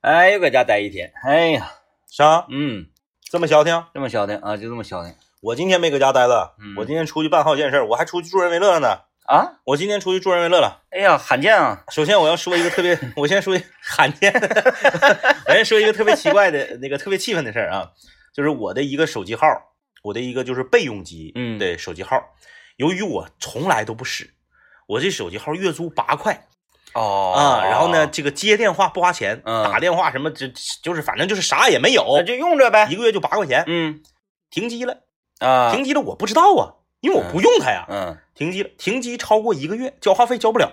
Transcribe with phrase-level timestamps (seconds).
[0.00, 1.12] 哎，又搁家待一天。
[1.24, 1.72] 哎呀，
[2.10, 2.46] 啥？
[2.50, 2.86] 嗯，
[3.30, 3.84] 这么消停？
[3.94, 9.00] 这么消停啊，就这么消停我今天没搁家待了，嗯我今天出去办好几件事儿，我还出去助人为乐了呢。
[9.28, 9.60] 啊！
[9.64, 10.84] 我今天出去助人为乐了。
[10.90, 11.84] 哎呀，罕见啊！
[11.90, 14.32] 首先我要说一个特别， 我先说一罕见，
[15.46, 17.90] 我先说一个特别奇怪的那个特别气愤的事儿啊，
[18.34, 19.46] 就是我的一个手机号，
[20.02, 22.16] 我的一个就是备用机，嗯的手机号，
[22.76, 24.32] 由于我从来都不使，
[24.86, 26.46] 我这手机号月租八块
[26.94, 27.32] 哦。
[27.36, 29.64] 啊，然后呢，，这个接电话不花钱，嗯。
[29.64, 30.46] 打电话什么就
[30.82, 32.88] 就是反正就是啥也没有那，就用着呗。
[32.90, 34.02] 一个月就八块钱，嗯。
[34.50, 34.98] 停机了，
[35.40, 38.18] 啊，停机了我不知道啊，因为我不用它呀，嗯。
[38.34, 40.72] 停机了，停机超过一个月交话费交不了。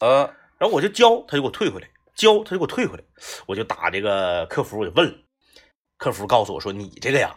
[0.00, 0.32] 呃。
[0.58, 3.02] 然后我就交，他就给我退回来，交他就给我退回来，
[3.46, 5.14] 我就打这个客服，我就问了，
[5.96, 7.34] 客服告诉我说，你这个呀，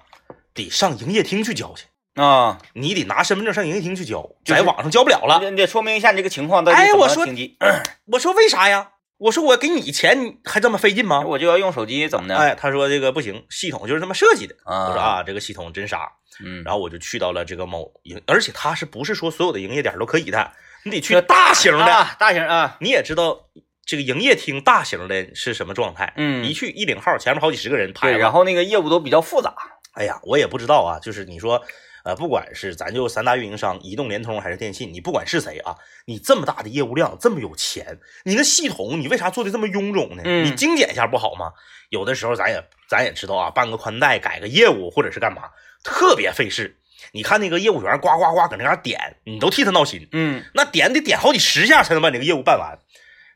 [0.53, 5.49] 得上营业厅去交去，啊，你得拿身份证上营业厅去交，在网上交不了了。
[5.49, 7.25] 你得说明一下你这个情况到底哎我说。
[8.11, 8.91] 我说为啥呀？
[9.17, 11.21] 我说我给你钱，你还这么费劲吗？
[11.25, 12.35] 我就要用手机，怎么的？
[12.35, 14.55] 哎，他说这个不行，系统就是这么设计的。
[14.65, 16.11] 啊，我说，啊，这个系统真傻。
[16.43, 20.51] 嗯，然后我就去到了这个某营，而且他是不是说所有的营业点都可以的？
[20.83, 23.47] 你得去大型的，啊，大型啊，你也知道
[23.85, 26.11] 这个营业厅大型的是什么状态。
[26.17, 29.53] 嗯一去一领号，前面好几十个人排对，然后那个业务都比较复杂。
[29.93, 31.63] 哎呀，我也不知道啊，就是你说，
[32.03, 40.23] 呃，不管是咱就三大运营商，移动、联通还是电信，你不管是谁啊，你这么大的业务量，这么有钱，你那系统你为啥做的这么臃肿呢？
[40.25, 41.53] 嗯你精简一下不好吗？
[41.89, 45.43] 有的时候咱也咱也知道啊，办个宽带、改个业务或者是干嘛，
[45.83, 46.77] 特别费事。
[47.11, 50.07] 你看那个业务员呱呱呱搁那嘎点，你都替他闹心。
[50.11, 52.79] 嗯那点得点好几十下才能把这个业务办完。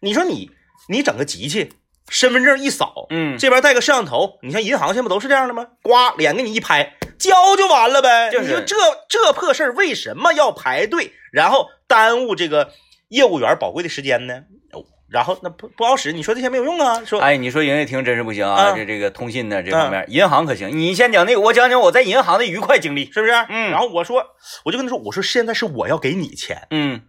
[0.02, 0.52] 你说你
[0.90, 1.74] 你整个机器，
[2.10, 5.68] 身份证一扫，嗯，这边带个摄像头，你像银行现在不都是这样的吗？
[5.82, 8.30] 呱，脸给你一拍，交就完了呗。
[8.32, 8.76] 就是你说这
[9.10, 12.72] 这破事儿为什么要排队，然后耽误这个
[13.10, 14.44] 业务员宝贵的时间呢？
[14.74, 17.02] 哦然后那不不好使，你说这些没有用啊？
[17.06, 20.78] 说哎，你说营业厅真是不行啊，啊这这个通信的这方面，银行可行。
[20.78, 23.10] 你先讲那个，我讲讲我在银行的愉快经历。
[23.10, 23.32] 是不是？
[23.48, 24.22] 嗯然后我说，
[24.66, 27.04] 我就跟他说，我说现在是我要给你钱，嗯，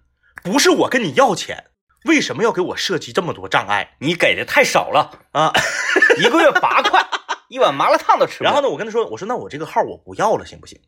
[0.45, 1.65] 不是我跟你要钱，
[2.05, 5.53] 为什么要给我设计这么多障碍你给的太少了，啊？
[6.23, 7.05] 一个月八块，
[7.49, 8.51] 一碗麻辣烫都吃不了。
[8.51, 10.81] 然后呢，我跟他说，我说那我这个号我不要了，行不行？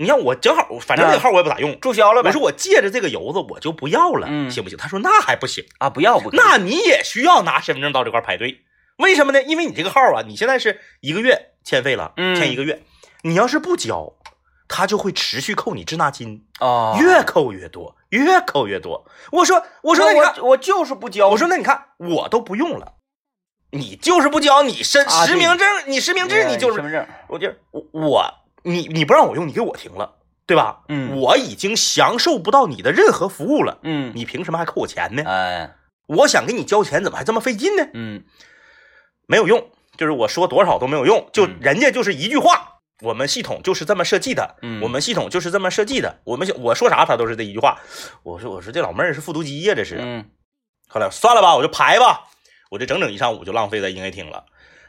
[0.00, 1.78] 你看我正好，反正这个号我也不咋用。
[1.80, 2.28] 注销了呗？
[2.28, 4.78] 我说我借着这个油子我就不要了，嗯行不行？
[4.78, 8.60] 他说那还不行，啊，不要不，那你也需要拿身份证到这块排队。
[8.98, 9.42] 为什么呢？
[9.42, 12.82] 因为你这个号啊，你现在是一个月欠费了，嗯欠一个月，
[13.22, 14.12] 你要是不交，
[14.68, 19.04] 他就会持续扣你滞纳金，啊，越扣越多，越扣越多。
[19.32, 21.28] 我说我说那你看，我我就是不交。
[21.28, 22.94] 我说那你看我都不用了，
[23.70, 30.80] 你就是不交，你身实名证，你实名制你就是身份证，我就我我你你不让我用，你给我停了，对吧？
[30.88, 35.22] 嗯我已经享受不到你的任何服务了，嗯，你凭什么还扣我钱呢？
[35.26, 35.74] 哎，
[36.06, 37.86] 我想给你交钱，怎么还这么费劲呢？
[37.92, 38.24] 嗯
[39.26, 47.78] 没有用，就是我说多少都没有用，就嗯人家就是一句话，我们系统就是这么设计的，嗯我们系统就是这么设计的，我们我说啥他都是这一句话。
[48.22, 49.98] 我说我说这老妹儿是复读机呀，这是。
[50.00, 50.24] 嗯
[50.90, 52.24] 后来算了吧，我就排吧，
[52.68, 54.46] 我这整整一上午就浪费在营业厅了。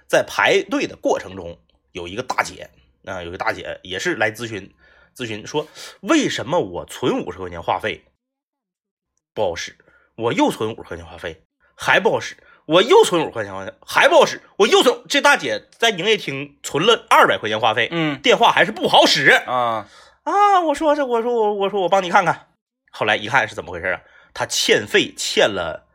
[0.08, 1.60] 在排队的过程中，
[1.92, 2.70] 有一个大姐
[3.06, 4.74] 啊、有一个大姐也是来咨询，
[5.16, 5.68] 咨询说
[6.02, 8.04] 为什么我存五十块钱话费
[9.34, 9.78] 不好使，
[10.16, 11.44] 我又存五十块钱话费
[11.76, 12.36] 还不好使，
[12.66, 15.04] 我又存五十块钱话费还不好使，我又存。
[15.08, 19.88] 这大姐在营业厅存了二百块钱话费，嗯电话还是不好使啊，
[20.24, 20.62] 啊！
[20.62, 22.48] 我说这，我说我我说我帮你看看。
[22.92, 24.02] 后来一看是怎么回事啊？
[24.34, 25.88] 他欠费欠了，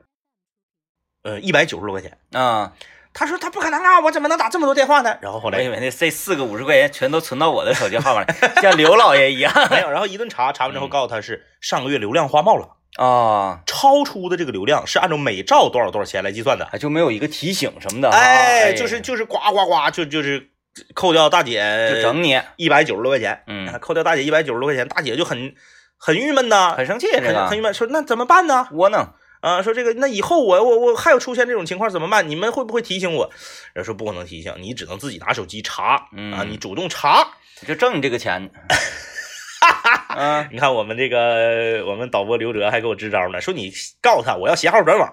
[1.25, 2.17] 呃，一百九十多块钱。
[2.33, 2.73] 啊，
[3.13, 5.19] 他说他不可能啊，我怎么能打这么多电话呢？
[5.21, 16.69] 然后后来我以为那这四个五十块钱全都存到我的手机号码里， 像刘老爷一样没有，然后一顿查，查完之后嗯告诉他是上个月流量花冒了，啊，超出的这个流量是按照每兆多少多少钱来计算的。
[16.79, 20.51] 就没有一个提醒什么的哈，哎，就是就是呱呱呱，就就是
[20.93, 25.55] 扣掉大姐就整你，一百九十多块钱，嗯扣掉大姐一百九十多块钱，大姐就很
[25.97, 28.69] 很郁闷呐，很生气这个很很郁闷，说那怎么办呢？
[28.73, 32.29] 窝囊，啊，说这个，那以后我我我还有出现这种情况怎么办？
[32.29, 33.31] 你们会不会提醒我？
[33.75, 37.29] 人说不可能提醒，你只能自己拿手机查嗯啊，你主动查。
[37.67, 38.51] 就挣你这个钱，
[39.61, 43.71] 哈、啊你看我们这个我们导播刘哲还给我支招呢，说你
[44.01, 45.09] 告诉他我要携号转网。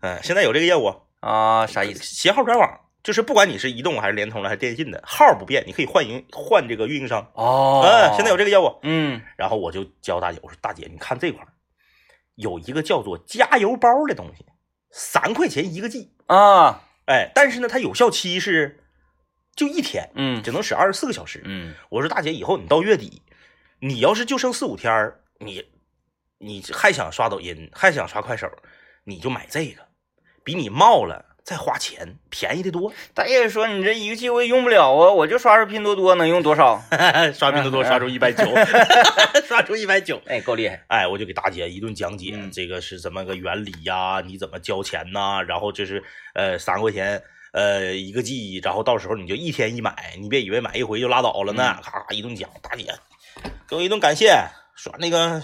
[0.00, 2.02] 嗯，现在有这个业务，啊，啥意思？
[2.02, 7.26] 携号转网就是不管你是移动还是联通的还是电信的，号不变，你可以换营换这个运营商。
[7.34, 8.78] 哦，嗯，现在有这个业务。
[8.82, 11.48] 嗯然后我就教大姐，我说大姐，你看这块儿
[12.34, 14.44] 有一个叫做加油包的东西，
[14.90, 16.12] 三块钱一个 G。
[16.26, 18.84] 啊，哎，但是呢，它有效期是
[19.54, 21.42] 就一天，嗯只能使二十四个小时。
[21.44, 23.22] 嗯我说大姐，以后你到月底，
[23.80, 25.64] 你要是就剩四五天儿，你
[26.38, 28.50] 你还想刷抖音，还想刷快手，
[29.04, 29.86] 你就买这个，
[30.42, 32.90] 比你冒了再花钱，便宜的多。
[33.12, 36.82] 大爷说你这一个季我也用不了啊，我就刷刷拼多多能用多少？
[37.36, 38.44] 刷拼多多刷出一百九，
[39.46, 40.18] 刷出一百九。
[40.26, 40.82] 哎，够厉害！
[40.88, 44.22] 哎，我就给大姐一顿讲解，嗯这个是怎么个原理呀？
[44.24, 45.42] 你怎么交钱呐？
[45.46, 46.02] 然后这是
[46.32, 51.76] 呃三块钱呃一个 G，然后到时候你就一天一买，你别以为买一回就拉倒了呢。
[51.76, 52.86] 嗯咔咔一顿讲，大姐
[53.68, 54.34] 给我一顿感谢，
[54.74, 55.42] 刷那个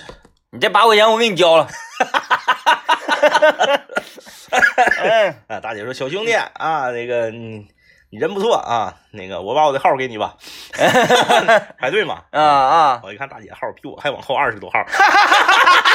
[0.51, 1.69] 你这八块钱我给你交了。
[3.41, 3.79] 哈，
[4.51, 7.67] 哈，哈，哈，大姐说小兄弟啊，那个你
[8.11, 10.37] 你人不错啊，那个我把我的号给你吧，
[11.79, 15.91] 排队嘛， 啊啊，我一看大姐号比我还往后二十多号，哈，哈，哈，哈，哈，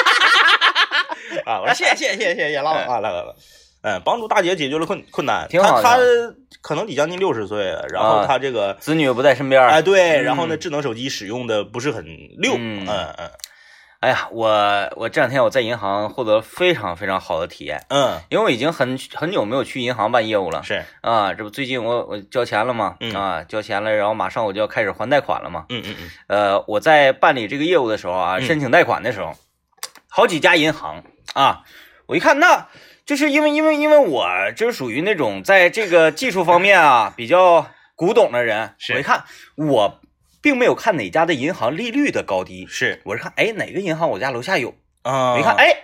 [0.89, 1.03] 哈，
[1.45, 3.33] 哈，啊，我说谢谢谢谢谢谢老板啊，来来来，
[3.81, 6.03] 嗯，帮助大姐解决了困困难，挺好，他他
[6.61, 12.03] 可能得将近六十岁，然后他这个子女不在身边，哎，对，然后呢智能手机使用的不是很
[12.37, 13.31] 溜，嗯嗯。
[14.05, 14.47] 哎呀，我
[14.97, 20.61] 我这两天我在银行获得非常非常好的体验，嗯，因为我已经很很久没有去银行办业务了。
[20.61, 22.97] 是，啊，这不最近我我交钱了嘛？
[22.99, 25.65] 嗯啊，交钱了，然后马上我就要开始还贷款了嘛。
[25.69, 29.33] 嗯嗯嗯，呃，我在办理这个业务的时候啊，嗯申请贷款的时候，
[30.07, 31.03] 好几家银行
[31.33, 31.63] 啊，
[32.05, 32.67] 我一看那。
[33.07, 39.23] 就是因为因为因为我就是属于那种在这个技术方面啊比较古董的人，我一看
[39.55, 39.99] 我
[40.45, 45.75] 并没有看哪家的银行利率的高低，是，我是看哎哪个银行我家楼下有，啊，我一看哎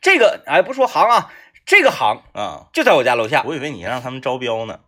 [0.00, 1.30] 这个哎不说行啊，
[1.66, 4.80] 这个行啊，就在我家楼下，我以为你让他们招标呢，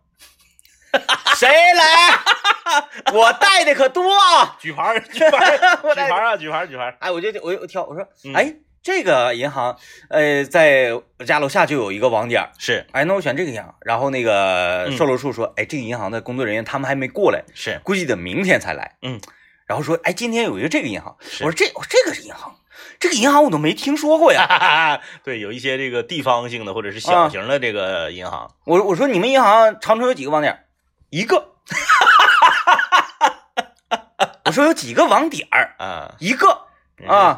[1.37, 3.13] 谁来？
[3.13, 4.57] 我带的可多啊！
[4.59, 8.33] 举牌儿举牌 举牌儿啊，举牌儿举牌儿，哎，我就我就挑，我说，嗯。
[8.33, 9.77] 哎，这个银行，
[10.09, 13.75] 呃，在我家楼下就有一个网点儿，是哎，那我选这个银行。
[13.81, 18.95] 然后那个嗯售楼处说，哎，这个银行的工作人员他们还没过来，是，估计得明天才来。
[19.01, 19.19] 嗯，
[19.67, 22.55] 然后说，哎，今天有一个这个银行，是我说这我说这个是银行，
[22.99, 25.01] 这个银行我都没听说过呀。
[25.23, 30.63] 对，有一些这个地方性的或者是小型的这个银行，我我说你们银行长春有几个网点儿？
[31.09, 31.55] 一个。
[34.45, 35.75] 我说有几个网点儿？
[35.77, 36.65] 啊一个。
[37.07, 37.37] 啊，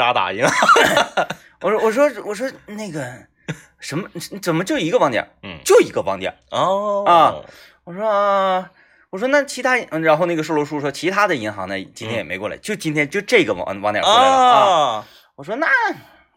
[0.00, 0.54] 渣打银行，
[1.60, 3.04] 我说我说我说那个
[3.80, 4.08] 什么
[4.40, 5.28] 怎么就一个网点？
[5.42, 6.34] 嗯，就一个网点。
[6.50, 7.36] 哦啊，
[7.84, 8.70] 我说啊，
[9.10, 14.54] 我说那其他，嗯然后那个售楼处说其他的银行呢今天也没过来，就今天就这个网网点过来了啊。
[14.54, 15.06] 啊，
[15.36, 15.66] 我说那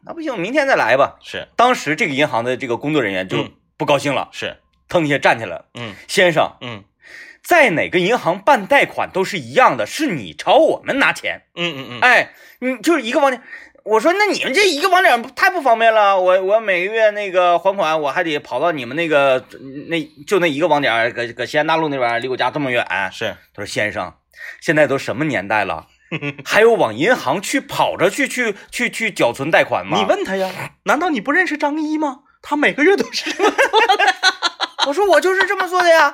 [0.06, 1.15] 那不行，明天再来吧。
[1.24, 4.57] 是当时这个银行的这个工作人员就嗯不高兴了，是，
[4.89, 6.83] 腾一下站起来了，嗯先生，嗯
[7.44, 13.42] 在哪个银行办贷款都是一样的，是你朝我们拿钱，嗯嗯嗯，哎，你就是一个网点。
[13.84, 19.45] 我说那你们这一个网点太不方便了，我我每个月那个还款我还得跑到你们那个
[19.90, 22.88] 那就那一个网点，搁搁西安大路那边离我家这么远。
[23.12, 24.13] 是，他说先生，
[24.62, 25.88] 现在都什么年代了，
[26.46, 29.98] 还有往银行去跑着去去去去缴存贷款吗？
[30.00, 30.50] 你问他呀，
[30.84, 32.19] 难道你不认识张一吗？
[32.42, 33.54] 他每个月都是这么
[34.88, 36.13] 我说我就是这么做的呀，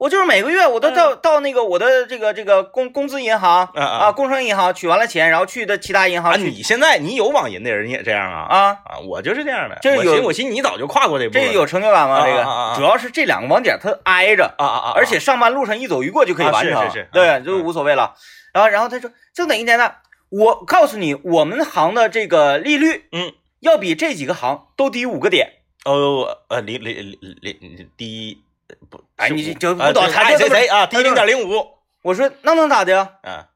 [0.00, 6.36] 我就是每个月我都到、到那个我的这个这个工工资银行啊啊啊，工商银行取完了钱，然后去的其他银行啊！
[6.38, 8.46] 你现在你有网银的人也这样啊？
[8.48, 9.76] 啊，啊，我就是这样的。
[9.82, 11.44] 这有我寻思你早就跨过这步了。
[11.44, 12.14] 这有成就感吗？
[12.14, 14.92] 啊这个、啊啊啊主要是这两个网点它挨着，啊啊啊！
[14.96, 18.14] 而且上班路上一走一过就可以啊完成，是是是对，嗯就无所谓了。
[18.54, 19.92] 然后然后他说就哪一年呢？
[20.30, 25.56] 我告诉你，我们行的这个利率，嗯，要比这几个行都低五个点。
[25.84, 28.42] 哦呃零零零零零第一
[28.90, 30.86] 不哎你就不懂他就爱谁谁啊？
[30.86, 33.10] 低零点零五我说那能咋的呀？
[33.22, 33.46] 啊，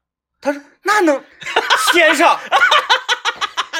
[0.41, 1.23] 他说那能，
[1.91, 2.37] 先生。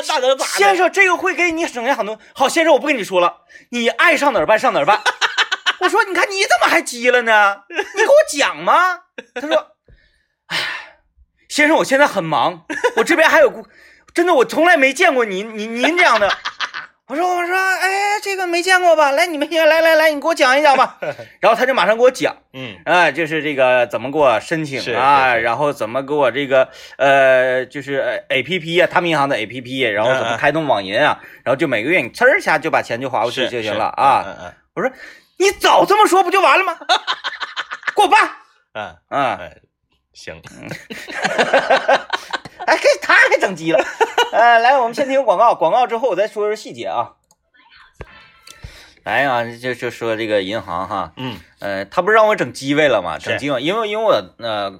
[0.08, 2.20] 那能咋先生，这个会给你省下很多。
[2.34, 5.02] 好，先生，我不跟你说了，你爱上哪儿办上哪儿办。
[5.82, 7.64] 我说，你看你怎么还急了呢？
[7.70, 9.02] 你给我讲吗。
[9.34, 9.72] 他说，
[10.48, 10.58] 哎，
[11.48, 12.66] 先生，我现在很忙，
[12.98, 13.68] 我这边还有顾，
[14.14, 16.30] 真的，我从来没见过您您您这样的。
[17.08, 19.12] 我说我说，哎，这个没见过吧？
[19.12, 20.98] 来，你们先来来来，你给我讲一讲吧。
[21.40, 34.24] 然后他就马上给我讲，嗯啊，就是这个怎么给我申请啊，然后怎么给我这个呃，就是呃 A P P 啊，他们银行的 A P P，然后怎嗯嗯么开通网银啊，然后就每个月你呲儿一下就把钱就划过去就行了啊。
[34.26, 34.92] 嗯嗯我说
[35.38, 36.76] 你早这么说不就完了吗？
[37.96, 38.30] 给我办
[38.74, 39.40] 嗯啊！
[40.16, 40.42] 哎行，
[42.66, 43.84] 哎，给他还整急了。
[44.32, 47.16] 呃，来，我们先听广告，广告之后我再说说细节啊。
[49.04, 53.20] 来呀、就就说这个银行哈，嗯呃，他不是让我整机位了吗？
[53.20, 54.80] 整机位，因为因为我呃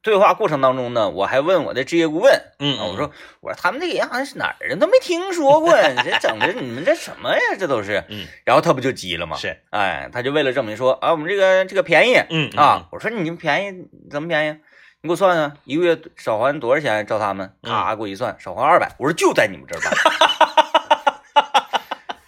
[0.00, 3.10] 对话过程当中呢，我还问我的职业顾问，嗯啊，我说
[3.40, 4.76] 我说他们这个银行是哪儿的？
[4.76, 7.40] 都没听说过呀，这整的你们这什么呀？
[7.58, 8.04] 这都是。
[8.10, 9.36] 嗯然后他不就急了吗？
[9.38, 14.56] 是，哎，他就为了证明说啊，我们这个这个便宜嗯啊，我说你们便宜怎么便宜？
[15.04, 17.06] 你给我算算，一个月少还多少钱？
[17.06, 18.90] 照他们，嗯咔给我一算，少还二百。
[18.98, 19.92] 我说就在你们这儿办，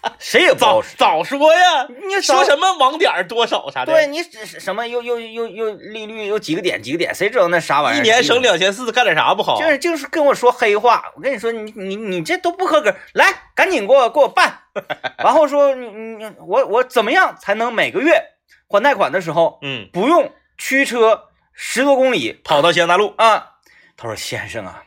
[0.19, 0.95] 谁也不早好使。
[0.95, 1.87] 早说呀！
[1.89, 7.99] 你说什么网点多少啥的，对，你是什么又又又又利率又几个点几个点，谁知道那啥玩意儿？
[7.99, 9.59] 一年省两千四，干点啥不好？
[9.59, 14.59] 就是就是跟我说黑话，我跟你说，你你你这都不合格，来，赶紧给我给我办。
[15.17, 18.21] 然后说你你我我怎么样才能每个月
[18.67, 21.26] 还贷款的时候嗯，不用驱车
[21.59, 23.53] 十多公里跑到西安大路，啊？
[23.97, 24.83] 他说先生啊，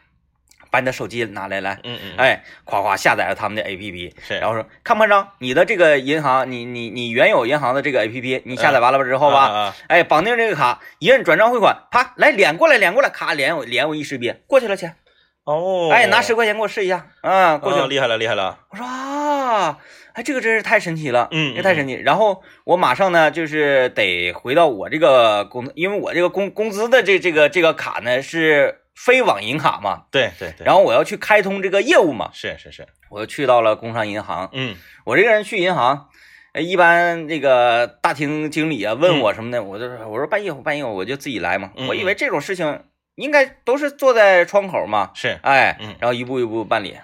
[0.70, 5.28] 把你的手机拿来来，嗯嗯，，哎，夸夸下载了他们的 APP，是，然后说看不看着？
[5.38, 14.94] 你的这个银行，你你你原有银行的这个 APP，你下载完了之后吧，啊啊哎，绑定这个卡，一摁转账汇款，啪，来脸过来，脸过来，咔，脸我连我一识别，过去了钱。
[15.42, 17.86] 哦，哎，拿十块钱给我试一下，啊，过去了。
[17.86, 19.78] 哦厉害了，厉害了，我说啊，
[20.14, 21.94] 哎，这个真是太神奇了，嗯这太神奇。
[21.94, 34.50] 然后我马上呢，就是得回到我这个工，因为我这个工工资的这这个这个卡呢是非网银卡嘛，对对对，然后我要去开通这个业务嘛，是是是，我就去到了工商银行。
[34.52, 36.08] 嗯我这个人去银行，
[36.52, 41.70] 呃一般那个大厅经理啊问我什么的，我就说我说办业务办业务我就自己来嘛。
[41.76, 46.96] 嗯我以为这种事情应该都是坐在窗口嘛，是，哎嗯，然后一步一步办理，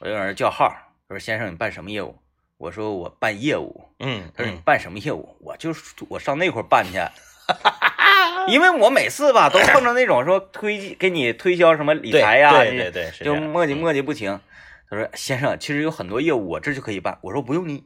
[0.00, 0.74] 我就在那叫号，
[1.08, 2.16] 我说先生你办什么业务？
[2.58, 3.88] 我说我办业务。
[3.98, 5.36] 嗯嗯他说你办什么业务？
[5.40, 6.98] 我就是我上那块儿办去。
[8.48, 14.38] 因为我每次吧都碰到那种说推给你推销什么理财呀、对对对，就磨叽磨叽不停。
[14.90, 17.82] 他说：“先生，其实有很多业务我这就可以办。”我说：“不用你。”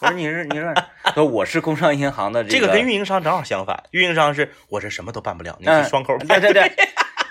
[0.00, 0.72] 我说：“你是你是？”
[1.04, 6.72] 他说：“我是工商银行的这个个跟运营商正好相反，运营商是我这什么都办不了，你嗯是双口对对对。”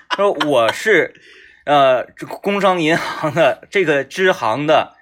[0.10, 1.16] 他说：“我是
[1.66, 2.04] 呃
[2.42, 4.97] 工商银行的这个支行的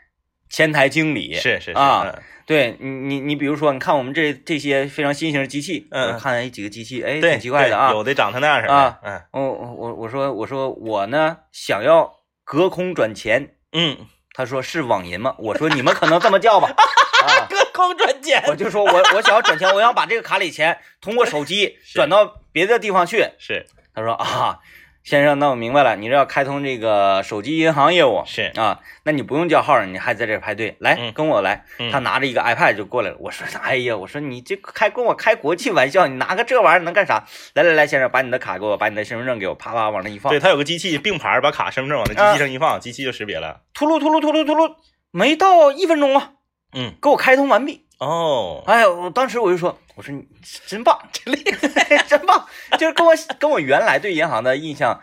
[0.49, 1.33] 前台经理。
[1.33, 2.13] 是是是啊，
[2.45, 7.91] 对你你你比如说，你看我们这这些非常新型的机器，嗯我看哎几个机器，哎，挺奇怪的啊。
[7.91, 12.11] 有的长成那样式的啊，嗯我我我我说我说我呢想要
[12.43, 13.97] 隔空转钱。”嗯，
[14.33, 15.35] 他说是网银吗？
[15.39, 16.69] 我说你们可能这么叫吧。
[17.25, 23.25] 啊，隔空转钱我就说我我想要转钱，我想把这个卡里钱通过手机 转到别的地方去。
[23.39, 24.59] 是他说啊，
[25.05, 31.63] 先生，那我明白了，你这要开通这个手机银行业务是，啊，那你不用叫号，你还在这排队，来嗯跟我来。
[31.77, 33.17] 嗯他拿着一个 iPad 就过来了。
[33.19, 37.23] 我说哎呀，我说你这开跟我开国际玩笑，你拿个这玩意儿能干啥？
[37.53, 43.61] 来来来，先生，把你的卡给我，把你的身份证给我，啪啪往那一放对，，他有个机器并排把卡身份证往那机器上一放，机器就识别了。
[43.75, 44.73] 秃噜秃噜秃噜秃噜，
[45.11, 46.31] 没到一分钟啊，
[46.73, 47.84] 嗯，给我开通完毕。
[47.99, 50.25] 哦，哎，我当时我就说，我说你
[50.65, 52.45] 真棒，真厉害，真棒，
[52.77, 55.01] 就是跟我跟我原来对银行的印象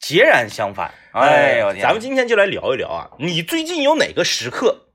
[0.00, 0.92] 截然相反。
[1.12, 4.88] 哎呦，天咱们今天就来聊一聊啊，你最近有哪个时刻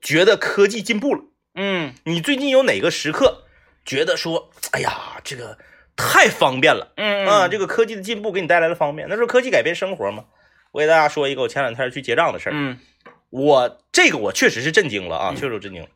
[0.00, 1.22] 觉得科技进步了？
[1.54, 3.44] 嗯你最近有哪个时刻
[3.84, 5.58] 觉得说，哎呀，这个
[5.96, 7.48] 太方便了嗯啊！
[7.48, 10.24] 这个科技的进步给你带来了方便，那是科技改变生活嘛？
[10.72, 12.52] 我给大家说一个我前两天去结账的事儿。
[12.54, 12.78] 嗯
[13.30, 15.88] 我这个我确实是震惊了啊，嗯确实震惊了。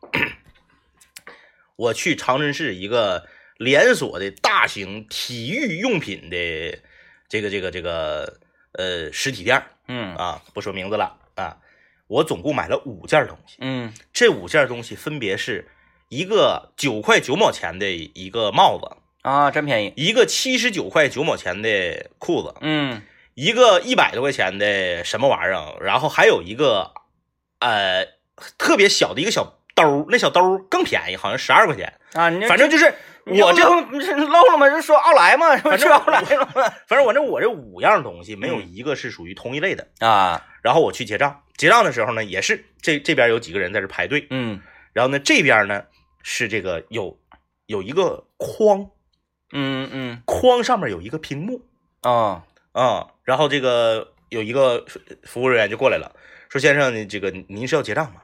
[1.83, 6.79] 我去长春市一个连锁的大型体育用品的
[7.27, 8.39] 这个这个这个
[8.71, 11.57] 呃实体店儿嗯啊，不说名字了啊。
[12.07, 15.67] 我总共买了五件东西，嗯这五件东西分别是
[16.07, 19.93] 一个九块九毛钱的一个帽子，啊，真便宜。
[19.97, 23.01] 一个七十九块九毛钱的裤子，嗯
[23.33, 26.93] 一个一百多块钱的什么玩意儿，然后还有一个
[27.59, 28.05] 呃
[28.57, 31.93] 特别小的一个小兜，那小兜更便宜，好像十二块钱。
[32.13, 32.93] 啊，你反正就是
[33.25, 34.69] 我这，漏了吗？
[34.69, 35.55] 就说奥莱吗？
[35.77, 36.63] 是奥莱了吗？
[36.87, 39.87] 反正我这我这五样东西没有嗯一个是属于同一类的。
[39.99, 44.61] 啊，然后我去结账，结账的时候呢，也是这这边有几个人在这排队，嗯
[44.93, 45.83] 然后呢这边呢
[46.21, 47.19] 是这个有
[47.65, 48.89] 有一个框，
[49.51, 51.61] 嗯嗯框上面有一个屏幕
[52.01, 54.83] 啊啊、然后这个有一个
[55.23, 56.11] 服务人员就过来了，
[56.49, 58.22] 说先生，你这个您是要结账吗？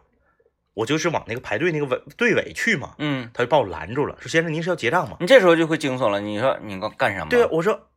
[0.79, 5.17] 我就是往那个排队那个尾队尾去嘛，嗯，他就把我拦住了，说先生您是要结账吗？
[5.19, 6.21] 你这时候就会惊悚了。
[6.21, 7.27] 你说你干干什么？
[7.29, 7.89] 对啊，我说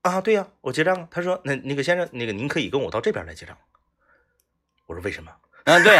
[0.00, 1.06] 啊，对呀、我结账啊。
[1.10, 3.54] 他说那那个先生，那个您可以跟我到这边来结账。
[4.86, 5.30] 我说为什么？
[5.64, 5.98] 嗯，对，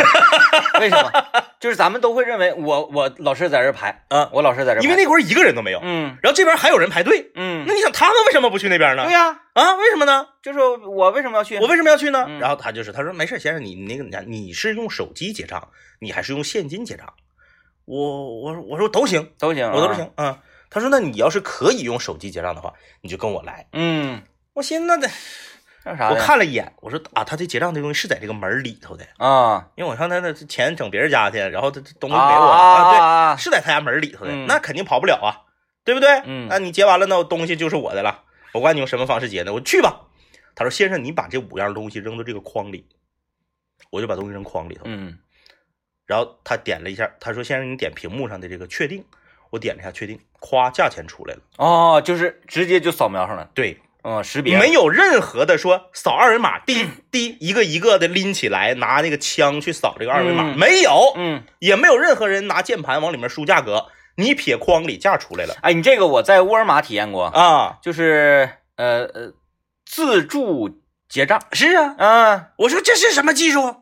[0.81, 1.12] 为什么？
[1.61, 9.05] 就是咱们都会认为我我老师在这儿排，嗯，我老师在这儿排，因为那会儿一个人都没有，嗯然后这边还有人排队，嗯那，你想他们为什么不去那边呢？
[9.05, 10.26] 对呀、啊，为什么呢？
[10.43, 11.59] 就是我为什么要去？
[11.59, 12.25] 我为什么要去呢？
[12.29, 15.69] 嗯然后他就是他说没事，先生，你那个你你是用手机结账，
[16.00, 17.07] 你还是用现金结账？
[17.85, 20.11] 我我说我说都行，都行，我都行。
[20.17, 20.38] 嗯。
[20.73, 23.67] 他说那你要是可以用手机结账的话，你就跟我来。
[23.73, 25.11] 嗯，我寻思那得，
[25.85, 35.49] 我看了一眼，我说啊，他这结账这东西是在这个门儿里头的，啊，因为我上他那钱整别人家去，然后他这东西给我啊对，啊，是在他家门里头的，嗯那肯定跑不了啊，
[35.85, 36.23] 对不对？
[36.27, 40.03] 嗯那你结完了，那我东西就是我的了，我管你用什么方式结的，我去吧。
[40.55, 42.87] 他说：“先生，你把这五样东西扔到这个筐里。”
[43.91, 45.19] 我就把东西扔筐里头，嗯
[46.05, 49.05] 然后他点了一下，他说：“先生，你点屏幕上的这个确定。”
[49.51, 51.41] 我点了一下确定，咵，价钱出来了。
[51.57, 60.59] 哦，就是直接就扫描上了，对，嗯，识别没有任何的说扫二维码，滴 滴一个一个的拎起来，拿那个枪去扫这个二维码，嗯。
[60.59, 65.54] 没有，嗯，也没有任何人拿键盘往里面输价格，你撇框里价出来了。
[65.62, 67.78] 哎，你这个我在沃尔玛体验过，啊！
[67.83, 69.33] 就是呃呃
[69.85, 72.49] 自助结账，是啊，啊。
[72.59, 73.76] 我说这是什么技术？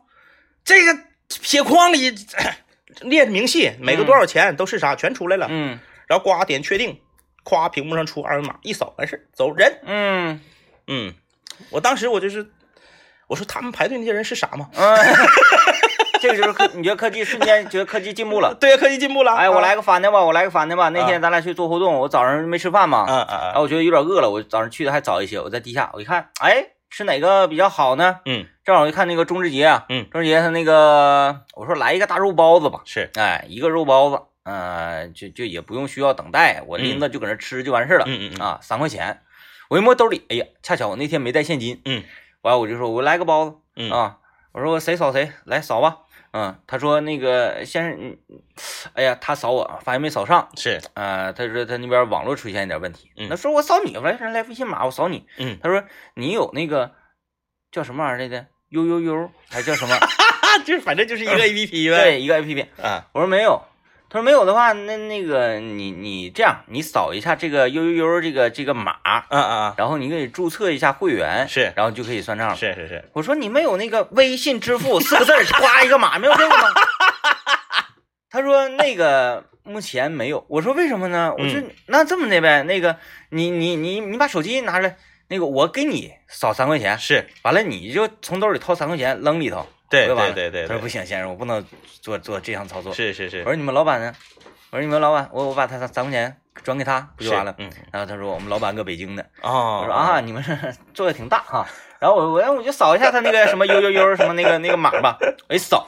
[0.65, 0.97] 这个
[1.41, 2.13] 撇框里
[3.01, 5.47] 列明细，每个多少钱都是啥，全出来了。
[5.49, 5.79] 嗯。
[6.07, 6.99] 然后呱点确定，
[7.43, 9.79] 咵屏幕上出二维码，一扫完事儿走人。
[9.85, 10.39] 嗯
[10.87, 11.13] 嗯，
[11.71, 12.47] 我当时我就是
[13.27, 14.69] 我说他们排队那些人是傻吗？
[14.75, 14.97] 嗯，
[16.19, 18.55] 这个就是科，你觉得科技瞬间觉得科技进步了？
[18.59, 19.33] 对呀，科技进步了。
[19.35, 20.89] 哎，我来个，个翻的吧，我来个反的吧。
[20.89, 28.19] 那天咱俩去做活动，我早上没吃饭嘛，嗯嗯然后我觉得有点饿了，我早上去的还早一些，我在地下，我一看，哎，吃哪个比较好呢？
[28.25, 38.41] 嗯正好一看那个钟志杰啊，嗯钟志杰他那个，我说来一个大肉包子吧，是，哎，一个肉包子，呃，就就也不用需要等待，我拎着就搁那吃就完事儿了，嗯嗯嗯。
[38.41, 39.21] 啊，三块钱，
[39.69, 42.03] 我一摸兜里，哎呀，恰巧我那天没带现金，嗯，
[42.41, 43.91] 完我就说我来个包子，嗯。
[43.91, 44.17] 啊，
[44.51, 45.99] 我说谁扫谁来扫吧，
[46.31, 48.17] 嗯，他说那个先生，嗯，
[48.93, 53.27] 哎呀，他扫我发现没扫上，是，呃，他说他那边网络出现一点问题，嗯。
[53.29, 55.83] 那说我扫你，我来来微信码，我扫你，嗯，他说
[56.15, 56.91] 你有那个
[57.71, 59.93] 叫什么玩意儿来的，悠悠悠还叫什么？
[60.49, 61.95] 啊，就是反正就是一个 A P P 呗。
[62.01, 62.61] 对，一个 A P P。
[62.81, 63.61] 啊，我说没有，
[64.11, 72.55] 他说没有的话，那那个你你这样，你扫一下这个悠悠悠这个这个码，啊啊然后你可以注册一下会员，是然后就可以算账啊，了。
[72.55, 76.69] 是是是，我说你没有那个微信支付四个字儿，夸一个码，没有这个吗？
[78.31, 80.43] 他说那个目前没有。
[80.49, 81.31] 我说为什么呢？
[81.37, 82.97] 我说、那这么的呗，那个
[83.29, 84.97] 你你你你把手机拿出来，
[85.27, 90.07] 那个我给你扫三块钱，是，完了你就从兜里掏三块钱扔里头，对。
[90.07, 91.63] 对对对对他说不行，先生，我不能
[92.01, 92.93] 做做这项操作。
[92.93, 94.13] 是是是我，说你们老板呢？
[94.71, 97.55] 我说你们老板，我我把他三三块钱转给他，不就完了？
[97.57, 99.23] 嗯，然后他说我们老板搁北京呢。
[99.41, 100.57] 哦，我说啊，，你们是
[100.93, 101.67] 做的挺大哈。
[101.99, 105.17] 然后我我我就扫一下他那个什么悠悠悠什么那个那个码吧，
[105.49, 105.87] 我一扫，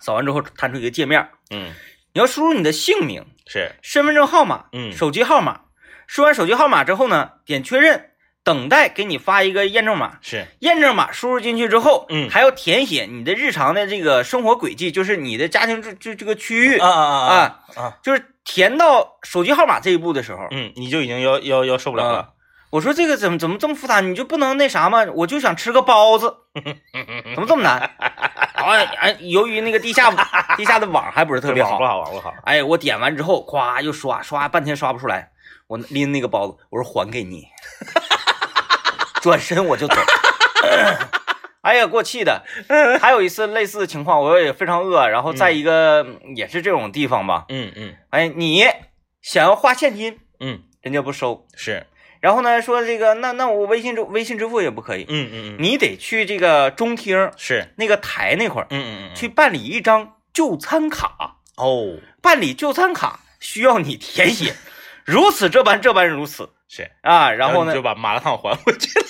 [0.00, 1.72] 扫完之后弹出一个界面，嗯，
[2.14, 5.60] 你要输入你的姓名、是，身份证号码、嗯手机号码。
[6.08, 8.10] 输完手机号码之后呢，点确认，
[8.46, 10.18] 等待给你发一个验证码。
[10.22, 22.34] 是，验证码输入进去之后，嗯还要填写你的日常的这个生活轨迹，就是你的家庭这这这个区域啊啊啊啊，啊，就是填到手机号码这一步的时候，嗯，你就已经要要要受不了了。
[22.70, 23.98] 我说这个怎么怎么这么复杂？
[24.00, 25.04] 你就不能那啥吗？
[25.14, 26.32] 我就想吃个包子，
[27.34, 27.78] 怎么这么难？
[27.98, 30.10] 哎哎，由于那个地下
[30.56, 32.32] 地下的网还不是特别好不，好，网不好。
[32.44, 35.30] 哎，我点完之后，咵又刷刷半天刷不出来，
[35.66, 37.44] 我拎那个包子，我说还给你，
[39.26, 39.96] 转身我就走。
[41.62, 42.44] 哎呀，给我气的！
[43.00, 46.36] 还有一次类似的情况，我也非常饿，然后在一个、嗯。
[46.36, 47.96] 也是这种地方吧，嗯嗯。
[48.10, 48.64] 哎，你
[49.20, 51.88] 想要花现金，嗯，人家不收，是，
[52.20, 61.38] 然后呢说这个那那我微信支微信支付也不可以，嗯嗯嗯，你得去这个中厅是，那个台那块儿嗯嗯嗯，去办理一张就餐卡。
[61.56, 64.54] 哦，办理就餐卡需要你填写，
[65.06, 67.30] 如此这般这般如此是，啊。
[67.30, 69.06] 然后呢你就，把麻辣烫还回去了。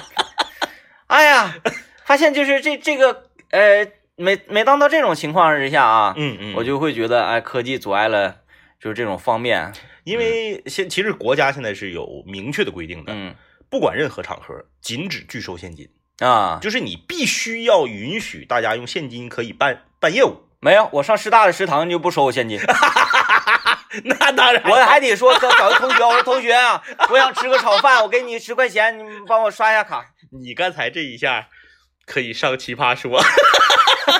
[1.08, 1.54] 哎呀，
[2.04, 8.36] 发现就是这这个呃，每每当到这种情况之下啊，嗯嗯，我就会觉得哎，科技阻碍了
[8.80, 9.72] 就是这种方便。
[10.04, 13.34] 因为现其实国家现在是有明确的规定的，嗯
[13.68, 15.88] 不管任何场合，禁止拒收现金，
[16.20, 20.44] 啊，就是你必须要允许大家用现金可以办办业务。
[20.60, 22.58] 没有，我上师大的食堂就不收我现金，
[24.04, 30.04] 那当然我还得说找找个同学，我说同学啊，我想吃个炒饭，我给你十块钱，你帮我刷一下卡。
[30.30, 31.48] 你刚才这一下
[32.06, 33.20] 可以上奇葩说，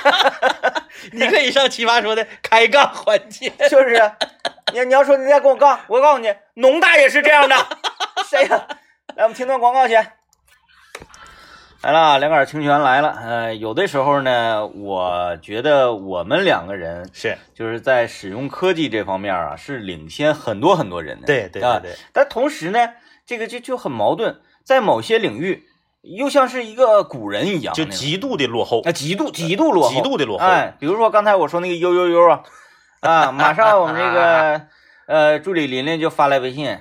[1.13, 3.49] 你可以上奇葩说的开杠环节。
[3.69, 4.13] 就是啊，
[4.73, 7.55] 你你要说你再跟我杠，我告诉你，农大也是这样的。
[8.29, 8.67] 谁呀、
[9.15, 9.95] 来，我们听段广告去。
[11.83, 13.09] 来了，两杆清泉来了。
[13.09, 21.25] 呃，有的时候呢，我觉得我们两个人是就是在使用科技这方面啊，是领先很多很多人的。
[21.25, 22.77] 对对啊对对，但同时呢，
[23.25, 25.65] 这个就就很矛盾，在某些领域
[26.03, 30.45] 又像是一个古人一样，就极度的落后啊，，极度极度落后，极度的落后。
[30.45, 32.43] 哎，比如说刚才我说那个悠悠悠啊，
[32.99, 34.61] 啊， 马上我们这个
[35.07, 36.77] 呃助理琳琳就发来微信，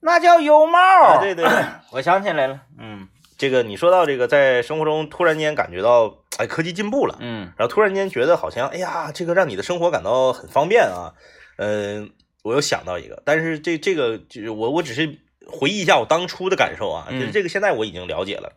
[0.00, 1.20] 那叫有帽啊。
[1.22, 1.54] 对对对，
[1.92, 3.08] 我想起来了，嗯
[3.42, 11.12] 这个你说到这个，在生活中突然间感觉到，哎，科技进步了，嗯然后突然间觉得好像，哎呀，这个让你的生活感到很方便啊。
[11.56, 12.12] 嗯、
[12.44, 18.52] 我又想到一个，但是这这个就我我只是回忆一下我当初的感受啊，嗯就是这个现在我已经了解了，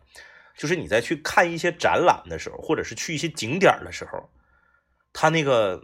[0.56, 4.30] 就是你在去看一些展览的时候，或者是去一些景点的时候，
[5.12, 5.82] 他那个，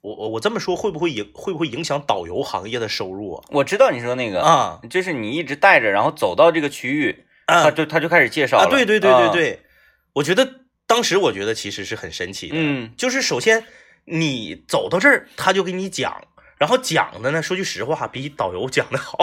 [0.00, 3.44] 我我我这么说会不会影会不会影响导游行业的收入啊？
[3.50, 8.64] 我知道你说那个，啊就是你一直带着，然后走到这个区域，他啊就他就开始介绍啊！
[8.64, 8.70] 了。
[8.70, 9.60] 对对对对啊对，
[10.14, 10.48] 我觉得
[10.86, 12.92] 当时我觉得其实是很神奇的，嗯。
[12.96, 13.64] 就是首先
[14.04, 16.22] 你走到这儿，他就给你讲，
[16.58, 19.18] 然后讲的呢，说句实话，比导游讲的好，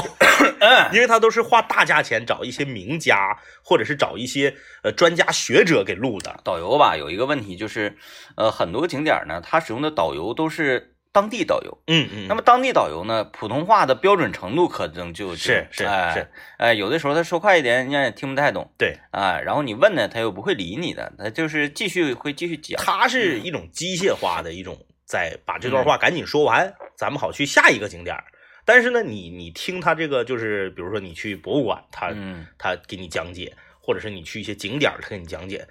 [0.60, 0.90] 嗯。
[0.94, 6.40] 因为他都是花大价钱找一些名家，或者是找一些呃专家学者给录的。
[6.44, 7.98] 导游吧有一个问题就是，
[8.36, 11.78] 呃，很多个景点呢，他使用的导游都是当地导游。
[11.88, 16.28] 嗯嗯，那么当地导游呢，普通话的标准程度可能就是是哎是
[16.58, 19.40] 哎，有的时候他说快一点，人家也听不太懂对，啊。
[19.40, 22.80] 然后你问呢，他又不会理你的，他就是继续会继续讲。
[22.80, 28.16] 他是一种机械化的一种，在把这段话赶紧说完，咱们好去下一个景点。
[28.64, 35.66] 但是呢，你你听他这个，就是比如说你去博物馆，他嗯他给你讲解，或者是你去一些景点，他给你讲解。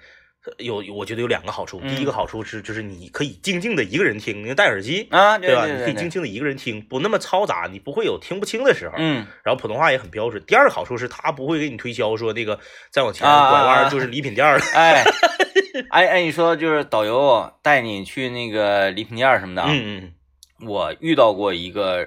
[0.57, 5.65] 有我觉得有两个好处，嗯第一个好处是就是你可以静静的一个人听，你戴耳机，啊，对吧？
[5.65, 8.95] 你可以静静的一个人听，不那么嘈杂，你不会有听不清的时候。
[8.97, 10.43] 嗯然后普通话也很标准。
[10.45, 14.59] 第二个好处是他不会给你推销说那个再往前啊拐弯就是礼品店了。
[14.73, 15.03] 哎
[15.89, 20.13] 哎哎，你说就是导游带你去那个礼品店什么的啊，嗯
[20.61, 22.05] 嗯，我遇到过一个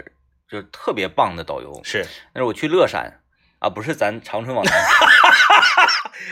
[0.51, 2.05] 就是特别棒的导游，是。
[2.35, 3.21] 那是我去乐山
[3.61, 4.75] 啊，不是咱长春往南。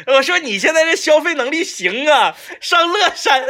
[0.07, 3.43] 我说你现在这消费能力行啊，上乐山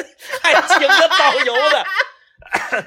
[0.43, 1.87] 还请个导游的，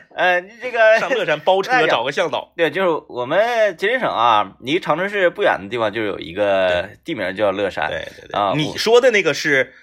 [0.15, 2.51] 呃，这个 上乐山包车找个向导。
[2.57, 9.73] 对，就是我们吉林省啊，离长春市不远的地方就有一个地名叫乐山，对对对，啊你说的那个是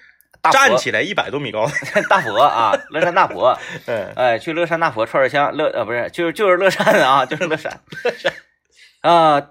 [0.51, 1.73] 站起来一百多米高的，
[2.09, 8.33] 大佛啊，乐山大佛，嗯哎，去乐山大佛串串香，乐呃不是，就是就是乐山啊，就是乐山，乐山，
[9.01, 9.47] 啊，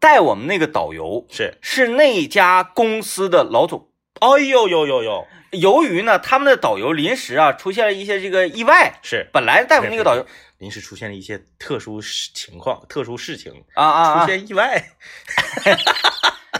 [0.00, 3.88] 带我们那个导游是，是那家公司的老总。
[4.20, 10.24] 哎呦呦呦呦，由于呢，他们的导游临时啊出现了一些这个意外，是本来带我们那个导游
[10.58, 14.82] 临时出现了一些特殊情况、特殊事情，啊啊啊，出现意外，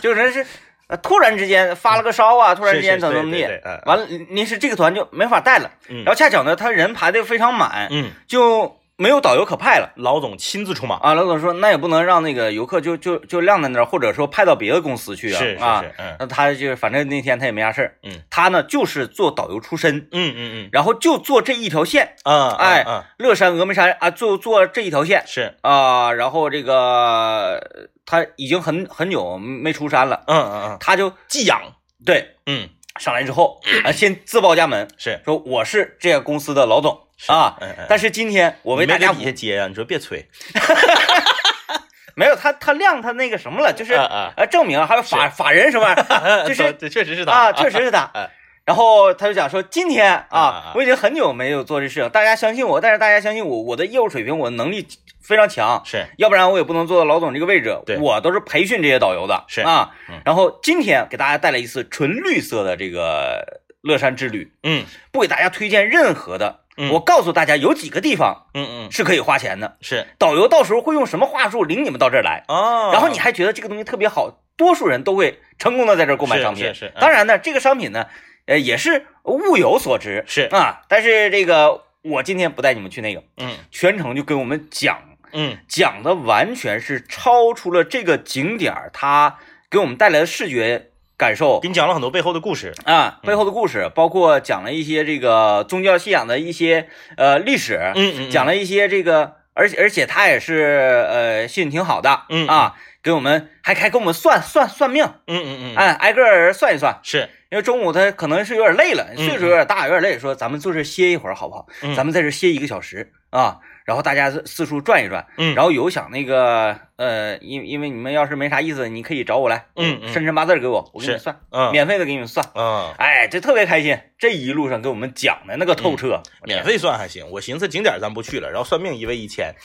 [0.01, 0.47] 就是是
[0.89, 9.92] 呃突然之间发了个烧啊，突然之间怎么怎么地是是对对对嗯，完了临时这个团就没法带了，嗯然后恰巧呢，他人排的非常满，嗯，就没有导游可派了。
[9.96, 15.38] 老总亲自出马，啊，老总说那也不能让那个游客就就就晾在那儿，或者说派到别的公司去啊。
[15.38, 16.16] 是是啊是，嗯。
[16.20, 18.22] 那他就是反正那天他也没啥事儿，嗯。
[18.30, 31.61] 他呢就是做导游出身，嗯嗯嗯，然后就做这一条线，啊，哎啊，乐山峨眉山啊，做做这一条线是，啊，然后这个他已经很很久没出山了，嗯嗯嗯，他就寄养，
[32.04, 32.68] 对嗯。
[33.00, 35.20] 上来之后 啊，先自报家门，是。
[35.24, 37.57] 说我是这个公司的老总是啊，
[37.88, 40.27] 但是今天我为大家底下接啊，你说别吹，
[42.16, 48.29] 没有他他亮他那个什么了，就是呃证明还有法法人什么玩意儿就是这确实是他啊，确实是他哎。
[48.64, 54.88] 然后他就讲说，今天啊我已经很久没有做这事情，大家相信我，但是大家相信我，我的业务水平，我的能力
[55.22, 57.98] 非常强，是要不然我也不能做到老总这个位置对。
[57.98, 60.18] 我都是培训这些导游的，是啊嗯。
[60.24, 66.61] 然后今天给大家带来一次纯绿色的这个乐山之旅，嗯不给大家推荐任何的。
[66.77, 72.45] 嗯我告诉大家有几个地方嗯嗯是可以花钱的，是导游到时候会用什么话术领你们到这儿来。
[72.49, 76.67] 哦，然后你还觉得这个东西特别好，多数人都会成功的在这儿购买商品。
[76.67, 78.07] 是是嗯当然呢，这个商品呢，
[78.47, 80.83] 呃，也是物有所值是啊。
[80.89, 84.99] 但是这个我今天不带你们去那个，嗯全程就跟我们讲，
[85.33, 89.39] 嗯讲的完全是超出了这个景点儿它
[89.71, 91.61] 给我们带来的视觉感受。
[91.61, 105.77] 给你讲了很多背后的故事，啊，背后的故事，包括讲了一些这个宗教信仰的一些呃历史，嗯嗯讲了一些这个，而且而且他也是呃信挺好的，嗯啊，给我们还还给我们算算算命，嗯嗯嗯。
[105.77, 107.29] 哎，挨个儿算一算，是。
[107.50, 111.66] 因为中午他可能是有点累了，嗯岁数有点大，有点累，说咱们坐这歇一会儿好不好？
[111.83, 111.94] 嗯。
[111.94, 122.44] 咱们在这歇一个小时啊，然后大家四处转一转，嗯然后有想那个呃，因因为你们要是没啥意思，你可以找我来，嗯嗯生辰八字给我，我给你是算，嗯免费的给你们算。
[122.55, 129.55] 嗯哎，这特别开心，这一路上给我们讲的那个透彻，免费算还行，我寻思景点咱不去了，然后算命一位一千，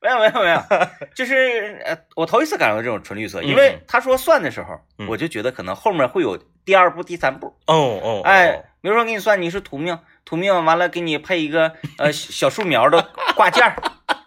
[0.00, 0.62] 没有没有没有，
[1.14, 7.48] 就是呃，我头一次感受这种纯绿色，因为他说算的时候，嗯我就觉得可能后面会有第二步、第三步。
[7.66, 13.74] 哦哦，哎，比如说给你算你是土命，土命完了给你配一个呃小树苗的挂件儿，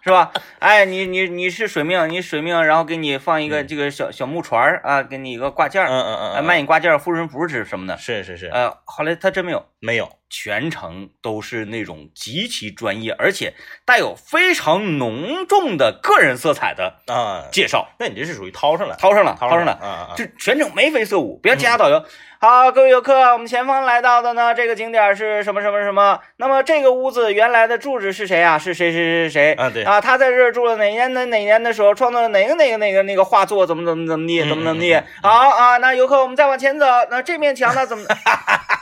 [0.02, 0.32] 是吧？
[0.58, 7.96] 哎，你你你是水命，你水命，然后给你放一个这个小小木船儿啊，给你一个挂件嗯儿，嗯嗯哎，嗯，卖你挂件儿、护身符纸什么的。
[7.98, 13.52] 是是是，呃，后来他真没有，没有，全程都是那种极其专业，而且
[13.84, 22.00] 带有非常浓重的个人色彩的啊，介绍，那你这是属于掏上了，掏上了，掏上了，啊啊，就全程眉飞色舞，别其他导游。
[22.38, 26.20] 好，各位游客，我们前方来到的呢，这个景点是什么什么什么？
[26.36, 28.56] 那么这个屋子原来的住址是谁啊？
[28.56, 29.52] 是谁谁谁谁？
[29.54, 33.66] 啊对啊，他在这儿住了哪年的哪年的时候创作了哪个哪个哪个那个画作？
[33.66, 34.40] 怎么怎么怎么地？
[34.48, 34.94] 怎么怎么地？
[35.22, 37.84] 好啊，那游客我们再往前走，那这面墙呢？
[37.84, 38.04] 怎么？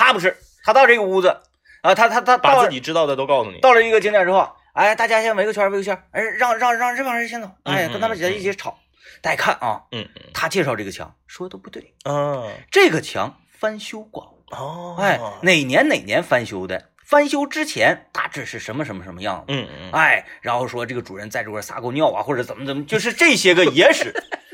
[0.00, 0.34] 他不是，
[0.64, 1.28] 他到这个屋子
[1.82, 3.60] 啊，他他他把自己知道的都告诉你。
[3.60, 8.78] 到了一个景点之后，哎，大家先围个圈，围个圈，哎，让让让这帮人先走，哎，跟他们在一起吵。
[9.20, 16.88] 大家看啊，嗯嗯，他介绍这个墙说的不对啊，这个墙翻修过哦，哎，哪年哪年翻修的？
[17.04, 19.44] 翻修之前大致是什么什么什么样子？
[19.48, 24.14] 嗯嗯，哎，然后说这个主人在这块撒过尿啊，或者怎么怎么，就是这些个野史，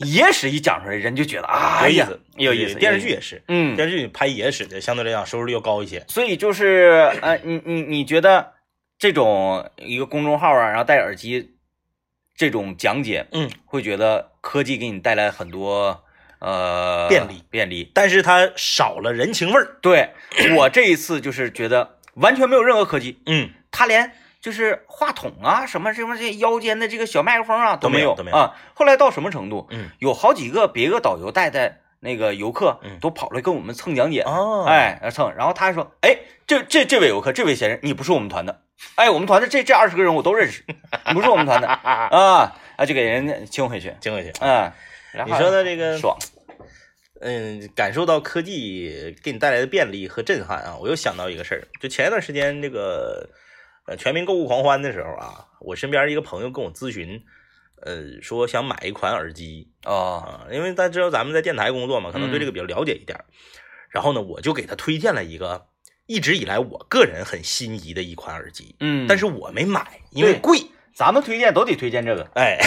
[0.00, 2.74] 野史一讲出来，人就觉得啊，有意思，有意思。
[2.78, 6.04] 电视剧也是，嗯，电视剧拍野史的相对来讲收视率要高一些。
[6.08, 8.52] 所以就是呃，你你你觉得
[8.98, 11.56] 这种一个公众号啊，然后戴耳机
[12.34, 16.04] 这种讲解，嗯，会觉得科技给你带来很多
[16.38, 19.76] 呃便利便利，但是它少了人情味儿。
[19.82, 20.10] 对
[20.56, 28.56] 我这一次就是觉得完全没有任何科技，嗯，他连就是话筒啊什么什么这腰间的这个小麦克风啊都没有都没有啊。
[28.74, 29.66] 后来到什么程度？
[29.70, 38.62] 嗯，有好几个别个导游带的那个游客嗯都跑来跟我们蹭讲解，哦，，哎蹭，然后他还说，哎，这这这位游客，这位先生，你不是我们团的，
[38.94, 40.64] 哎，我们团的这这二十个人我都认识，
[41.08, 42.08] 你不是我们团的 啊
[42.76, 44.32] 啊，就给人清回去，清回去。
[44.40, 44.72] 嗯，
[45.12, 46.16] 然后你说的这个爽，
[47.20, 50.78] 嗯，感受到科技给你带来的便利和震撼啊！
[50.80, 53.28] 我又想到一个事儿，就前一段时间这个
[53.90, 57.20] 呃全民购物狂欢的时候啊，我身边一个朋友跟我咨询，
[57.82, 63.24] 呃，说想买一款耳机哦，啊，因为大家知道咱们在电台工作嘛，可能对这个比较了解一点儿。
[63.88, 65.66] 然后呢，我就给他推荐了一个
[66.06, 70.60] 一直以来我个人很心仪的一款耳机，嗯，但是我没买，因为贵。
[70.94, 72.58] 咱们推荐都得推荐这个，哎，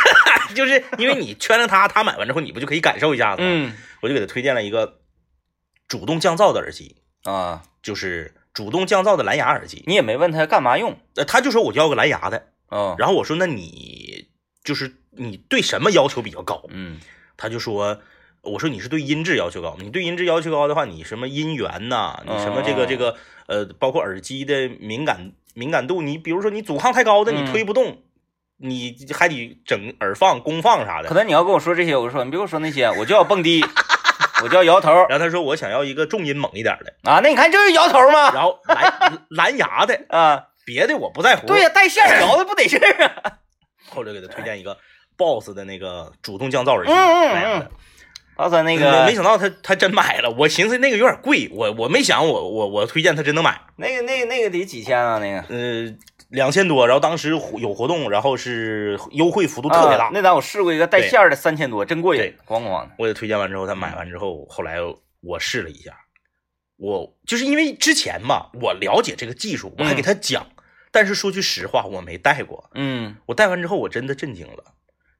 [0.56, 3.48] 就是因为你圈了他，他买完之后，你不就可以感受一下子吗？
[3.48, 5.00] 嗯我就给他推荐了一个
[5.88, 9.84] 主动降噪的耳机，啊，就是主动降噪的蓝牙耳机。
[9.86, 14.26] 你也没问他干嘛用，呃，他就说我就要个蓝牙的，哦，然后我说那你
[14.64, 16.64] 就是你对什么要求比较高？
[16.70, 16.98] 嗯
[17.36, 18.00] 他就说。
[18.42, 19.76] 我说你是对音质要求高？
[19.80, 23.16] 你对音质要求高的话，你什么音源呐、你什么这哦个这个
[23.48, 28.02] 呃，包括耳机的敏感敏感度，你比如说你阻抗太高的，你嗯推不动，
[28.58, 31.14] 你还得整耳放、功放啥的可。
[31.16, 33.64] 能你要跟我说这些，我就说你别跟我说那些，我就要蹦迪，
[34.42, 41.46] 我就要摇头然后他说我想要一个重音猛一点的，啊，那你看就是摇头吗，然后蓝蓝牙的，啊，别的我不在乎。
[41.46, 43.32] 对呀、带线摇的不得劲儿啊，
[43.90, 44.76] 后来给他推荐一个
[45.16, 47.70] BOSS 的那个主动降噪耳机，嗯嗯蓝牙的。
[48.36, 55.90] 告诉那没个没想到他他真买了，我寻思那个有点贵，我我没想我我我推荐他真能买，那个那个那个得几千啊，那个呃，
[56.28, 60.06] 两千多，然后当时有活动，然后是优惠幅度特别大。
[60.06, 62.90] 啊，那咱我试过一个带线儿的三千多，真过瘾，咣咣的。
[62.98, 64.78] 我给他推荐完之后，他买完之后，后来
[65.20, 65.96] 我试了一下，
[66.76, 70.46] 我就是因为之前嘛，我了解这个技术，我还给他讲，
[70.90, 73.16] 但是说句实话，我没戴过，嗯。
[73.26, 74.64] 我戴完之后我真的震惊了，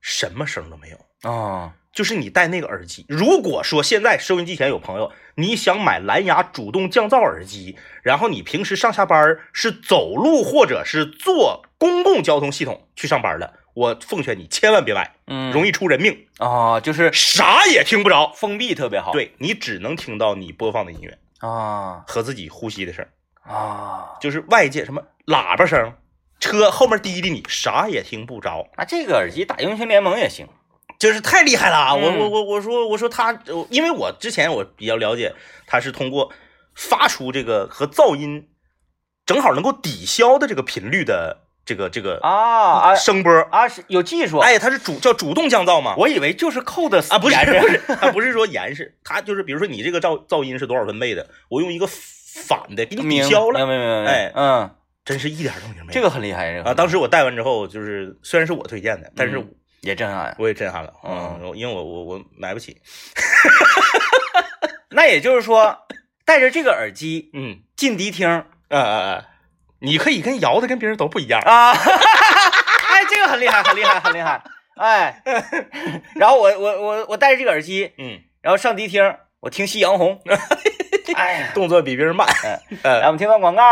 [0.00, 0.98] 什么声都没有。
[1.22, 18.30] 哦，就是你戴那个耳机，如果说现在收音机前有朋友，你想买蓝牙主动降噪耳机，然后你平时上下班是走路或者是坐公共交通系统去上班的，我奉劝你千万别买，嗯，容易出人命，哦，就是啥也听不着。
[18.34, 19.12] 封闭特别好。
[19.12, 23.06] 对你只能听到你播放的音乐啊和自己呼吸的声，
[23.42, 25.94] 啊，就是外界什么喇叭声、
[26.40, 28.68] 车后面滴滴你，啥也听不着。
[28.76, 30.46] 那这个耳机打英雄联盟也行。
[30.98, 31.94] 就是太厉害了啊！
[31.94, 33.38] 我嗯我我我说我说他，
[33.70, 35.34] 因为我之前我比较了解，
[35.66, 36.32] 他是通过
[36.74, 38.48] 发出这个和噪音
[39.24, 42.30] 正好能够抵消的这个频率的这个这个啊
[42.90, 43.68] 啊声波，啊！
[43.68, 45.94] 是有技术。，哎，它是主叫主动降噪嘛？
[45.96, 54.10] 我以为就是扣的啊不是不是，它不是说严实，它就是比如说你这个噪噪音是多少分贝的，我用一个反的给你抵消了，明白明白。
[54.12, 54.70] 哎嗯，
[55.04, 55.92] 真是一点动静没有。
[55.92, 59.48] 这个很厉害，这个啊，当时我戴完之后，就是虽然是我推荐的，但是嗯
[59.86, 60.34] 也震撼。
[60.38, 62.76] 我也震撼了，嗯嗯，因为我我我买不起，
[64.90, 65.78] 那也就是说，
[66.24, 67.60] 带着这个耳机嗯。
[67.76, 69.24] 进迪厅啊啊啊！
[69.80, 71.38] 你可以跟摇的跟别人都不一样。
[71.44, 74.42] 啊， 哎，这个很厉害，很厉害，很厉害。
[74.76, 75.22] 哎，
[76.16, 80.18] 然后我我我我戴着这个耳机，嗯，然后上迪厅，我听夕阳红。
[81.14, 82.26] 哎，动作比别人慢。
[82.42, 83.62] 来，呃，我们听段广告。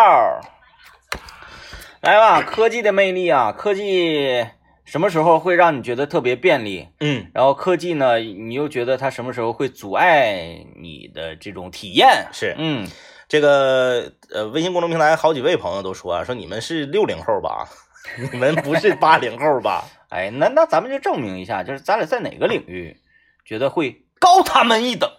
[2.03, 4.47] 来吧，科技的魅力啊，科技
[4.95, 6.89] 什么时候会让你觉得特别便利？
[7.01, 12.29] 嗯，然后科技呢，你又觉得它什么时候会阻碍你的这种体验？
[12.33, 12.87] 是嗯，
[13.27, 17.69] 这个呃，微信公众平台好几位朋友都说啊，说你们是六零后吧，
[18.33, 19.83] 你们不是八零后吧？
[20.11, 22.97] 哎，那那咱们就证明一下，就是咱俩在哪个领域
[23.45, 25.11] 觉得会高他们一等？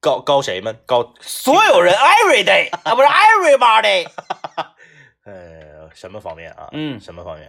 [0.00, 0.78] 高高谁们？
[0.86, 4.06] 高所有人 every day 啊，不是 everybody。
[5.28, 6.70] 呃什么方面啊？
[6.72, 7.46] 嗯什么方面？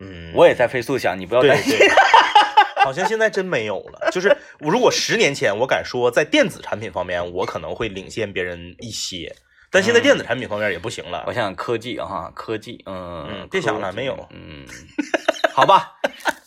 [0.00, 1.78] 嗯，我也在飞速想，你不要对担心。
[1.78, 1.88] 对，
[2.82, 4.10] 好像现在真没有了。
[4.10, 9.34] 就是如果十年前，我敢说在电子产品方面，我可能会领先别人一些，
[9.70, 11.24] 但现在电子产品方面也不行了。
[11.26, 14.64] 我想想科技哈，科技，嗯嗯别想了没有嗯，
[15.52, 15.92] 好吧，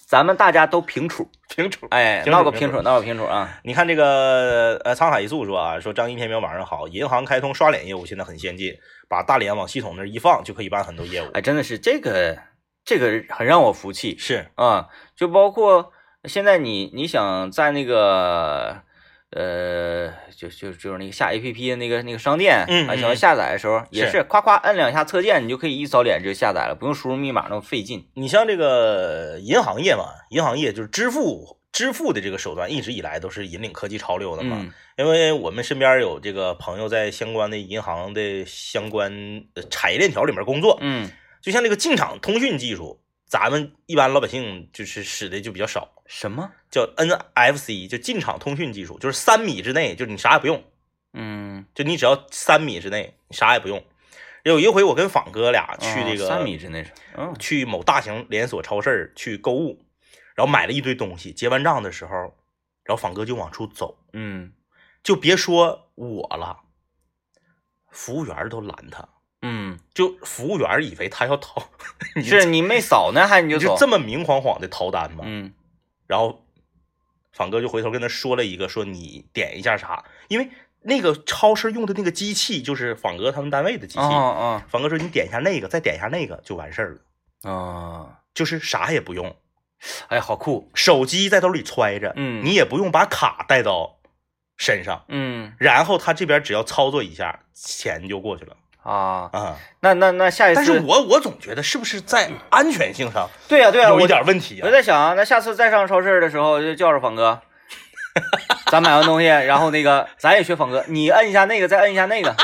[0.07, 3.59] 咱们大家都平处， 平处哎闹个平处，闹个平处啊。
[3.63, 8.73] 你看这个呃，沧海一粟说啊，说张一天喵晚上好，银行开通刷脸业务现在很先进，
[9.07, 11.29] 把大脸往系统那儿一放就可以办很多业务。
[11.33, 12.37] 哎，真的是这个，
[12.85, 14.87] 这个很让我服气是，啊！
[15.15, 15.91] 就包括
[16.25, 18.81] 现在你你想在那个
[19.31, 28.07] 呃，就就就是那个下 A P P 的那个那个商店，嗯啊，想要嗯下载的时候，也是是夸夸摁两下侧键，你就可以一扫脸就下载了，不用输入密码那么费劲。
[28.15, 34.57] 你像这个银行业嘛，银行业就是支付支付的这个手段，一直以来都是引领科技潮流的嘛。
[34.59, 39.11] 嗯因为我们身边有这个朋友在相关的银行的相关
[39.55, 41.09] 呃产业链条里面工作，嗯，
[41.43, 46.49] 就像这个进场通讯技术，咱们一般老百姓就是使的就比较少，什么？
[46.71, 50.63] 叫 NFC，就进场通讯技术，就是三米之内，就是你啥也不用，
[51.11, 53.83] 嗯，就你只要三米之内，你啥也不用。
[54.43, 56.85] 有一回我跟仿哥俩去这个、哦三米之内
[57.39, 59.85] 去某大型连锁超市去购物，
[60.35, 62.15] 然后买了一堆东西，结完账的时候，
[62.83, 64.53] 然后仿哥就往出走，嗯
[65.03, 66.61] 就别说我了，
[67.89, 69.09] 服务员都拦他，
[69.43, 71.69] 嗯，就服务员以为他要掏，
[72.15, 73.73] 你是你没扫呢， 还你你就走？
[73.75, 75.23] 就这么明晃晃的逃单吗？
[75.27, 75.53] 嗯
[76.07, 76.45] 然后
[77.31, 80.49] 仿哥就回头跟他说了一个，说你点一下啥，因为
[80.81, 83.99] 那个超市用的那个机器就是仿哥他们单位的机器。
[83.99, 87.01] 啊啊仿哥说你点一下那个，再点一下那个就完事儿
[87.43, 88.19] 了，啊！
[88.33, 89.35] 就是啥也不用，
[90.07, 90.69] 哎，好酷。
[90.73, 93.97] 手机在兜里揣着，嗯你也不用把卡带到
[94.57, 99.55] 身上，嗯然后他这边只要操作一下，钱就过去了啊，啊。
[99.79, 104.71] 那那那下一次，但是我我总觉得是不是在安全性上对呀、对呀、有一我点问题啊我？
[104.71, 107.41] 在想啊，那下次再上超市的时候就叫着仿哥，
[108.71, 112.35] 咱买完东西，然后那个咱也学仿哥，你摁一下那个，再摁一下那个，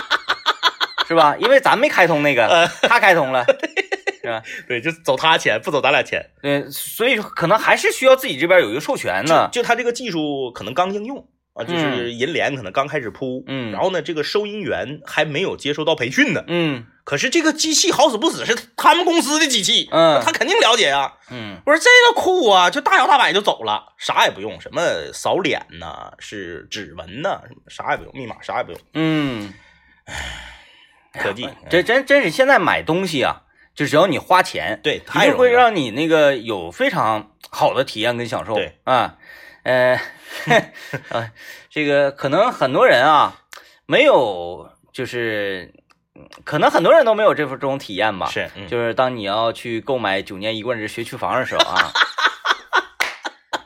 [1.07, 1.35] 是吧？
[1.39, 3.45] 因为咱没开通那个，他开通了，
[4.21, 4.41] 是吧？
[4.67, 6.29] 对，就走他钱，不走咱俩钱。
[6.41, 9.49] 对，所以可能还是需要自己这边有一个授权呢。
[9.51, 13.71] 就他这个技术可能刚应用啊，就是银联可能刚开始铺，嗯。
[13.71, 16.43] 然后呢，这个收银员还没有接受到培训呢。
[16.47, 16.85] 嗯。
[17.03, 20.21] 可是这个机器好死不死是他们公司的机器，嗯。
[20.23, 21.13] 他肯定了解啊。
[21.31, 21.57] 嗯。
[21.65, 24.81] 我说这个酷啊，就大摇大摆就走了，啥也不用，什么
[25.11, 29.53] 扫脸呐，是指纹呐，啥也不用，密码啥也不用，嗯，
[31.13, 33.41] 科技这真真是现在买东西啊，
[33.73, 38.53] 就只要你花钱，对一定会让你那个有非常好的体验跟享受。
[38.53, 38.77] 对。
[38.83, 39.17] 啊，
[39.63, 39.99] 呃，
[41.09, 41.31] 啊，
[41.69, 43.41] 这个可能很多人啊
[43.85, 45.73] 没有，就是
[46.15, 48.27] 嗯可能很多人都没有这种体验吧。
[48.27, 51.91] 是，嗯就是当你要去购买九年一贯制学区房的时候啊，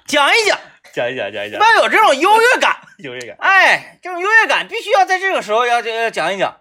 [0.05, 0.59] 讲一讲，
[0.93, 2.77] 讲一讲讲一讲，要有这种优越感。
[2.99, 6.57] 优越感，哎，这种优越感必须要在这个时候要要讲一讲。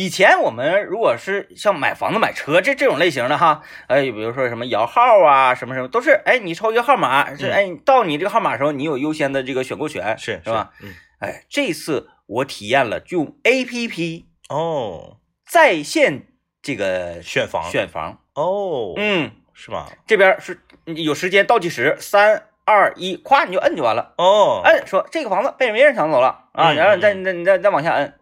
[0.00, 10.70] 以前我们如果是像买房子、买车这这种类型的哈，哎，比如说什么摇号啊，什么什么，都是哎，你抽一个号码，是嗯哎，到你这个号码的时候，你有优先的这个选购权，是是吧？？
[10.82, 16.28] 嗯，哎，这次我体验了用 A P P 哦，在线
[16.62, 19.86] 这个选房选房，哦，嗯，是吧？
[20.06, 24.14] 这边是有时间倒计时，三二一，咵你就摁就完了。
[24.16, 28.14] 哦，摁说这个房子被别人抢走了啊，嗯然后你再再你再再往下摁，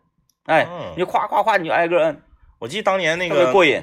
[0.48, 0.92] 哎，嗯。
[0.96, 2.22] 你就夸夸夸你就挨个摁，
[2.58, 3.80] 我记得当年那个过瘾。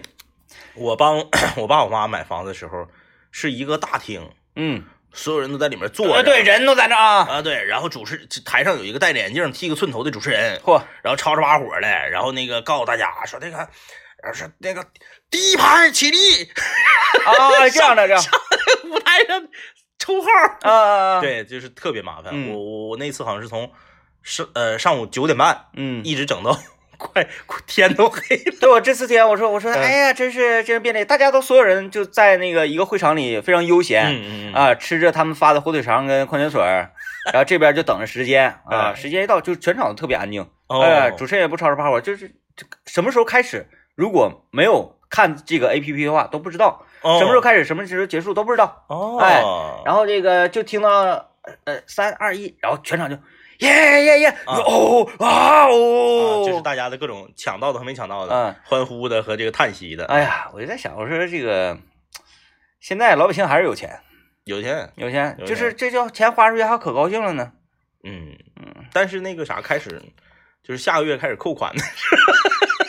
[0.75, 1.17] 我帮
[1.57, 2.85] 我爸我妈买房子的时候，
[3.31, 14.85] 是一个大厅，嗯，所有人都在里面坐着，对对，人都在那啊，啊对，然后主持台上有一个戴着眼镜、剃个寸头的主持人，嚯，然后吵吵把火的，然后那个告诉大家说那个，然后说那个
[15.29, 16.43] 第一排起立，
[17.25, 18.23] 啊，这样的这样，
[18.89, 19.47] 舞台上
[19.97, 20.29] 抽号，
[20.69, 22.31] 啊对，就是特别麻烦。
[22.33, 23.69] 嗯我我我那次好像是从
[24.25, 26.57] 上呃上午九点半嗯，一直整到
[26.97, 28.55] 快快天都黑了。
[28.59, 29.75] 对我这四天，我说我说，嗯。
[29.81, 36.91] 哎呀，真是真是便利，大家都所有人就在那个一个会场里非常悠闲嗯嗯啊，吃着他们发的火腿肠跟矿泉水儿，
[37.31, 40.81] 然后这边就等着时间啊，嗯时间一到就全场都特别安静，哦。
[40.81, 47.19] 哎，主持人也不吵吵把火，就是这什么时候开始，如果没有看这个 A P P 的话都不知道哦。
[47.19, 48.85] 什么时候开始，什么时候结束都不知道。
[48.87, 49.43] 哦，哎
[49.85, 50.89] 然后这个就听到
[51.65, 53.17] 呃三二一，然后全场就
[53.59, 54.57] 耶耶耶，啊。
[54.57, 58.55] 哦啊哦，啊，就是大家的各种抢到的和没抢到的，嗯。
[58.63, 61.77] 欢呼的和这个叹息的，哎呀，我就在想，我说这个
[62.79, 63.99] 现在老百姓还是有钱，
[64.43, 67.51] 有钱，有钱，就是这叫钱花出去还可高兴了呢。
[68.03, 68.37] 嗯。
[68.57, 70.01] 嗯，但是那个啥开始，
[70.63, 71.83] 就是下个月开始扣款的，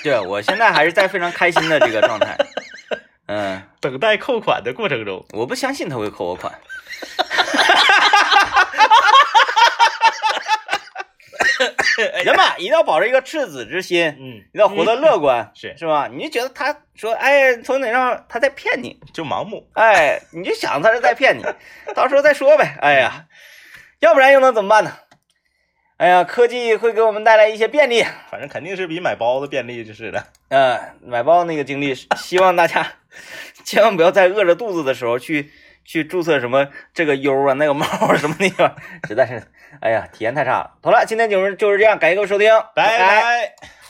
[0.03, 2.37] 对我现在还是在非常开心的这个状态。
[3.27, 6.53] 嗯，等待扣款的过程中，我不相信他会扣我款。
[12.25, 16.09] 人嘛，一定要保持一个赤子之心，嗯，一定要活得乐观，是是吧？
[16.13, 21.43] 你就觉得他说，哎，从哪上他在骗你，就盲目，哎，你就想他是在骗你，
[21.95, 22.77] 到时候再说呗。
[22.81, 23.27] 哎呀，
[24.01, 24.93] 要不然又能怎么办呢？
[25.99, 30.27] 哎呀，科技会给我们带来一些便利，反正肯定是比买包子便利就是了。
[30.51, 32.87] 嗯，买包那个经历，希望大家
[33.65, 35.51] 千万不要在饿着肚子的时候去
[35.87, 38.77] 去注册什么这个优啊那个猫啊什么地方，
[39.09, 39.43] 实在是，
[39.81, 40.73] 哎呀，体验太差了。
[40.83, 43.86] 好了，今天节目就是这样，感谢各位收听，拜拜。